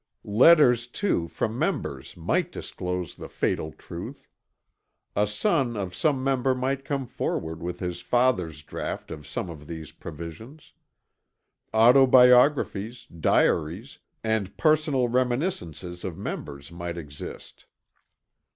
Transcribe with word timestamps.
Letters 0.23 0.87
too 0.87 1.27
from 1.27 1.59
members 1.59 2.17
might 2.17 2.51
disclose 2.51 3.13
the 3.13 3.29
fatal 3.29 3.71
truth. 3.71 4.27
A 5.15 5.27
son 5.27 5.77
of 5.77 5.93
some 5.93 6.23
member 6.23 6.55
might 6.55 6.83
come 6.83 7.05
forward 7.05 7.61
with 7.61 7.79
his 7.79 8.01
father's 8.01 8.63
draught 8.63 9.11
of 9.11 9.27
some 9.27 9.47
of 9.51 9.67
these 9.67 9.91
provisions. 9.91 10.73
Autobiographies, 11.71 13.05
diaries 13.05 13.99
and 14.23 14.57
personal 14.57 15.07
reminiscences 15.07 16.03
of 16.03 16.17
members 16.17 16.71
might 16.71 16.97
exist. 16.97 17.67